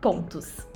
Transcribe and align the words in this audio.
pontos. 0.00 0.69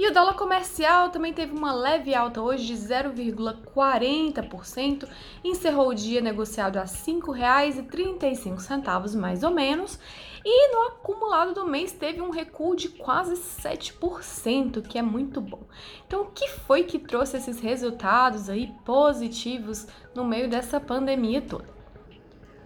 E 0.00 0.08
o 0.08 0.14
dólar 0.14 0.32
comercial 0.32 1.10
também 1.10 1.30
teve 1.30 1.52
uma 1.52 1.74
leve 1.74 2.14
alta 2.14 2.40
hoje 2.40 2.64
de 2.64 2.74
0,40%, 2.74 5.06
encerrou 5.44 5.88
o 5.88 5.94
dia 5.94 6.22
negociado 6.22 6.78
a 6.78 6.84
R$ 6.84 6.88
5,35 6.88 9.14
mais 9.18 9.42
ou 9.42 9.50
menos, 9.50 10.00
e 10.42 10.74
no 10.74 10.86
acumulado 10.86 11.52
do 11.52 11.66
mês 11.66 11.92
teve 11.92 12.22
um 12.22 12.30
recuo 12.30 12.74
de 12.74 12.88
quase 12.88 13.34
7%, 13.34 14.80
que 14.80 14.96
é 14.96 15.02
muito 15.02 15.38
bom. 15.38 15.64
Então, 16.06 16.22
o 16.22 16.30
que 16.30 16.48
foi 16.48 16.84
que 16.84 16.98
trouxe 16.98 17.36
esses 17.36 17.60
resultados 17.60 18.48
aí 18.48 18.72
positivos 18.86 19.86
no 20.14 20.24
meio 20.24 20.48
dessa 20.48 20.80
pandemia 20.80 21.42
toda? 21.42 21.79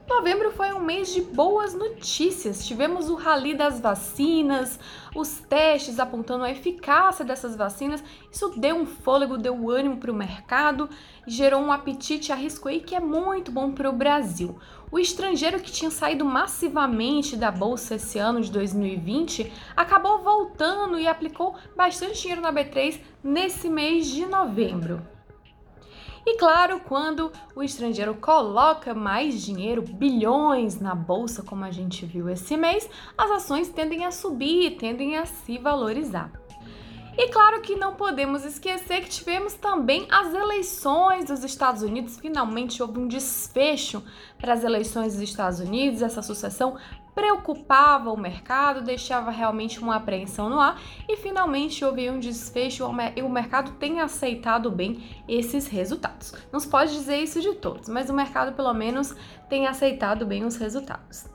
Novembro 0.07 0.51
foi 0.53 0.73
um 0.73 0.81
mês 0.81 1.13
de 1.13 1.23
boas 1.23 1.75
notícias. 1.75 2.67
Tivemos 2.67 3.09
o 3.09 3.15
rally 3.15 3.55
das 3.55 3.81
vacinas, 3.81 4.79
os 5.15 5.41
testes 5.41 5.99
apontando 5.99 6.45
a 6.45 6.51
eficácia 6.51 7.25
dessas 7.25 7.57
vacinas. 7.57 8.05
Isso 8.31 8.51
deu 8.57 8.77
um 8.77 8.87
fôlego, 8.87 9.39
deu 9.39 9.71
ânimo 9.71 9.97
para 9.97 10.13
o 10.13 10.15
mercado 10.15 10.89
gerou 11.27 11.61
um 11.61 11.73
apetite 11.73 12.33
a 12.33 12.35
risco 12.35 12.69
aí 12.69 12.81
que 12.81 12.95
é 12.95 13.01
muito 13.01 13.51
bom 13.51 13.73
para 13.73 13.89
o 13.89 13.93
Brasil. 13.93 14.59
O 14.91 14.99
estrangeiro 14.99 15.61
que 15.61 15.73
tinha 15.73 15.91
saído 15.91 16.25
massivamente 16.25 17.37
da 17.37 17.51
bolsa 17.51 17.97
esse 17.97 18.19
ano 18.19 18.41
de 18.41 18.51
2020 18.51 19.53
acabou 19.77 20.23
voltando 20.23 20.99
e 20.99 21.07
aplicou 21.07 21.55
bastante 21.77 22.21
dinheiro 22.21 22.43
na 22.43 22.53
B3 22.53 23.01
nesse 23.23 23.69
mês 23.69 24.07
de 24.07 24.27
novembro. 24.27 25.14
E 26.27 26.39
claro, 26.39 26.81
quando 26.81 27.31
o 27.55 27.63
estrangeiro 27.63 28.15
coloca 28.15 28.95
mais 28.95 29.43
dinheiro, 29.43 29.83
bilhões 29.83 30.81
na 30.81 30.95
bolsa, 30.95 31.43
como 31.43 31.65
a 31.65 31.71
gente 31.71 32.07
viu 32.07 32.31
esse 32.31 32.57
mês, 32.57 32.89
as 33.17 33.31
ações 33.31 33.69
tendem 33.69 34.07
a 34.07 34.11
subir, 34.11 34.77
tendem 34.77 35.19
a 35.19 35.27
se 35.27 35.59
valorizar. 35.59 36.44
E 37.17 37.29
claro 37.29 37.61
que 37.61 37.77
não 37.77 37.95
podemos 37.95 38.45
esquecer 38.45 39.03
que 39.03 39.09
tivemos 39.09 39.55
também 39.55 40.07
as 40.11 40.35
eleições 40.35 41.27
dos 41.27 41.45
Estados 41.45 41.83
Unidos. 41.83 42.19
Finalmente 42.19 42.83
houve 42.83 42.99
um 42.99 43.07
desfecho 43.07 44.03
para 44.37 44.53
as 44.53 44.65
eleições 44.65 45.13
dos 45.13 45.23
Estados 45.23 45.61
Unidos, 45.61 46.03
essa 46.03 46.23
sucessão 46.23 46.77
preocupava 47.15 48.11
o 48.11 48.17
mercado, 48.17 48.83
deixava 48.83 49.31
realmente 49.31 49.79
uma 49.79 49.95
apreensão 49.95 50.51
no 50.51 50.59
ar 50.59 50.81
e 51.09 51.17
finalmente 51.17 51.85
houve 51.85 52.11
um 52.11 52.19
desfecho 52.19 52.85
e 53.15 53.23
o 53.23 53.29
mercado 53.29 53.71
tem 53.79 54.01
aceitado 54.01 54.69
bem 54.69 55.23
esses 55.29 55.69
resultados. 55.69 56.35
Não 56.53 56.59
se 56.59 56.67
pode 56.67 56.93
dizer 56.93 57.19
isso 57.19 57.41
de 57.41 57.55
todos, 57.55 57.89
mas 57.89 58.11
o 58.11 58.13
mercado 58.13 58.57
pelo 58.57 58.75
menos 58.75 59.15
tem 59.49 59.69
aceitado 59.69 60.27
bem 60.27 60.45
os 60.45 60.57
resultados. 60.57 61.33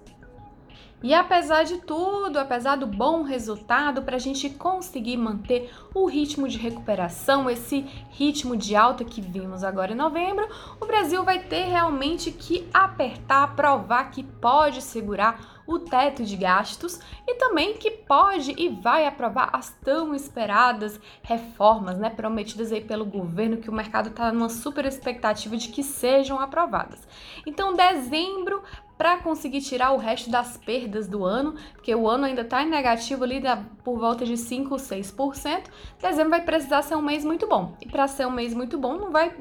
E 1.02 1.14
apesar 1.14 1.64
de 1.64 1.78
tudo, 1.78 2.38
apesar 2.38 2.76
do 2.76 2.86
bom 2.86 3.24
resultado, 3.24 4.02
para 4.02 4.18
a 4.18 4.20
gente 4.20 4.50
conseguir 4.50 5.16
manter 5.16 5.72
o 5.94 6.06
ritmo 6.06 6.46
de 6.48 6.58
recuperação, 6.58 7.50
esse 7.50 7.86
ritmo 8.10 8.58
de 8.58 8.76
alta 8.76 9.06
que 9.06 9.22
vimos 9.22 9.64
agora 9.64 9.94
em 9.94 9.96
novembro, 9.96 10.46
o 10.80 10.86
Brasil 10.86 11.24
vai 11.24 11.40
ter 11.40 11.64
realmente 11.64 12.32
que 12.32 12.68
apertar, 12.74 13.56
provar 13.56 14.12
que 14.12 14.24
pode 14.24 14.82
segurar 14.82 15.59
o 15.70 15.78
teto 15.78 16.24
de 16.24 16.36
gastos 16.36 17.00
e 17.28 17.36
também 17.36 17.76
que 17.76 17.92
pode 17.92 18.56
e 18.58 18.70
vai 18.70 19.06
aprovar 19.06 19.52
as 19.54 19.70
tão 19.84 20.16
esperadas 20.16 21.00
reformas, 21.22 22.00
né, 22.00 22.10
prometidas 22.10 22.72
aí 22.72 22.82
pelo 22.82 23.06
governo, 23.06 23.58
que 23.58 23.70
o 23.70 23.74
mercado 23.74 24.10
está 24.10 24.32
numa 24.32 24.50
super 24.50 24.84
expectativa 24.86 25.56
de 25.56 25.68
que 25.68 25.84
sejam 25.84 26.40
aprovadas. 26.40 27.08
Então, 27.46 27.76
dezembro 27.76 28.64
para 28.98 29.18
conseguir 29.18 29.62
tirar 29.62 29.92
o 29.92 29.98
resto 29.98 30.32
das 30.32 30.58
perdas 30.58 31.08
do 31.08 31.24
ano, 31.24 31.54
porque 31.74 31.94
o 31.94 32.10
ano 32.10 32.26
ainda 32.26 32.42
está 32.42 32.64
em 32.64 32.70
negativo 32.70 33.24
ali 33.24 33.40
da, 33.40 33.64
por 33.84 34.00
volta 34.00 34.26
de 34.26 34.36
5 34.36 34.74
ou 34.74 34.80
6%, 34.80 35.66
dezembro 36.02 36.32
vai 36.32 36.42
precisar 36.42 36.82
ser 36.82 36.96
um 36.96 37.02
mês 37.02 37.24
muito 37.24 37.48
bom. 37.48 37.78
E 37.80 37.88
para 37.88 38.08
ser 38.08 38.26
um 38.26 38.32
mês 38.32 38.56
muito 38.56 38.76
bom, 38.76 38.98
não 38.98 39.12
vai 39.12 39.34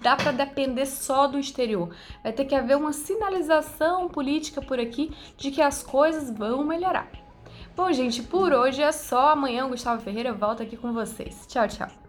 dar 0.00 0.16
para 0.16 0.32
depender 0.32 0.86
só 0.86 1.26
do 1.26 1.38
exterior. 1.38 1.94
Vai 2.22 2.32
ter 2.32 2.44
que 2.44 2.54
haver 2.54 2.76
uma 2.76 2.92
sinalização 2.92 4.08
política 4.08 4.60
por 4.60 4.78
aqui 4.78 5.12
de 5.36 5.50
que 5.50 5.62
as 5.62 5.82
coisas 5.82 6.30
vão 6.30 6.64
melhorar. 6.64 7.08
Bom, 7.76 7.92
gente, 7.92 8.22
por 8.22 8.52
hoje 8.52 8.82
é 8.82 8.90
só. 8.90 9.30
Amanhã 9.30 9.66
o 9.66 9.68
Gustavo 9.68 10.02
Ferreira 10.02 10.32
volta 10.32 10.62
aqui 10.64 10.76
com 10.76 10.92
vocês. 10.92 11.46
Tchau, 11.46 11.68
tchau. 11.68 12.07